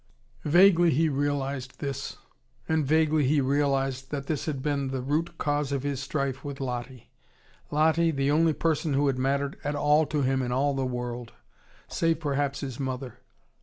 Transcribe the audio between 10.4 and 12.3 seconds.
in all the world: save